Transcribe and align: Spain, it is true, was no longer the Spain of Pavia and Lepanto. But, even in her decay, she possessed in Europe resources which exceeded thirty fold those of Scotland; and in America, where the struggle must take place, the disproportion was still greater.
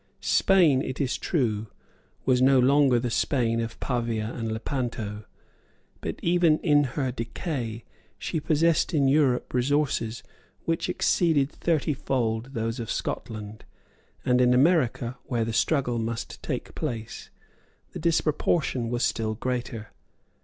Spain, 0.19 0.81
it 0.81 0.99
is 0.99 1.15
true, 1.15 1.67
was 2.25 2.41
no 2.41 2.57
longer 2.57 2.97
the 2.97 3.11
Spain 3.11 3.59
of 3.61 3.79
Pavia 3.79 4.33
and 4.33 4.51
Lepanto. 4.51 5.25
But, 6.01 6.15
even 6.23 6.57
in 6.61 6.85
her 6.97 7.11
decay, 7.11 7.83
she 8.17 8.39
possessed 8.39 8.95
in 8.95 9.07
Europe 9.07 9.53
resources 9.53 10.23
which 10.65 10.89
exceeded 10.89 11.51
thirty 11.51 11.93
fold 11.93 12.55
those 12.55 12.79
of 12.79 12.89
Scotland; 12.89 13.63
and 14.25 14.41
in 14.41 14.55
America, 14.55 15.19
where 15.25 15.45
the 15.45 15.53
struggle 15.53 15.99
must 15.99 16.41
take 16.41 16.73
place, 16.73 17.29
the 17.91 17.99
disproportion 17.99 18.89
was 18.89 19.05
still 19.05 19.35
greater. 19.35 19.89